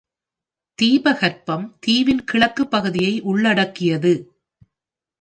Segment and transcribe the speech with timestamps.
[0.79, 4.13] தீபகற்பம் தீவின் கிழக்கு பகுதியை உள்ளடக்கியது.